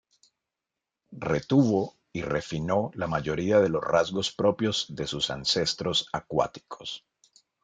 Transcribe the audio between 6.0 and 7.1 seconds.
acuáticos.